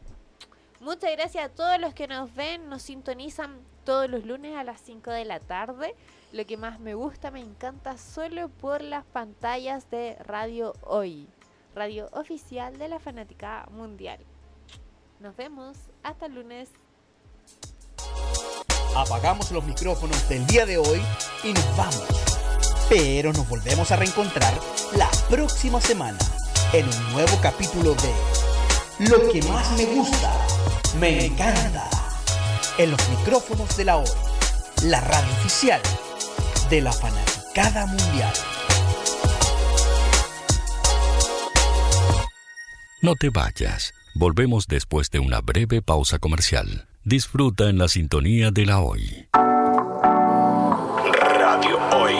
[0.80, 4.80] Muchas gracias a todos los que nos ven, nos sintonizan todos los lunes a las
[4.82, 5.94] 5 de la tarde.
[6.32, 11.28] Lo que más me gusta, me encanta solo por las pantallas de Radio Hoy,
[11.74, 14.18] radio oficial de la Fanática Mundial.
[15.20, 16.68] Nos vemos, hasta el lunes.
[18.94, 21.00] Apagamos los micrófonos del día de hoy
[21.44, 22.06] y nos vamos.
[22.88, 24.52] Pero nos volvemos a reencontrar
[24.96, 26.18] la próxima semana
[26.72, 30.32] en un nuevo capítulo de Lo que más me gusta,
[30.98, 32.05] me encanta.
[32.78, 34.08] En los micrófonos de la hoy,
[34.84, 35.80] la radio oficial
[36.68, 38.32] de la fanaticada mundial.
[43.00, 43.94] No te vayas.
[44.14, 46.86] Volvemos después de una breve pausa comercial.
[47.02, 49.28] Disfruta en la sintonía de la hoy.
[51.38, 52.14] Radio Hoy,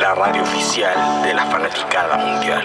[0.00, 2.64] la radio oficial de la fanaticada mundial.